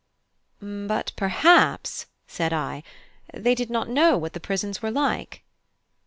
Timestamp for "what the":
4.17-4.39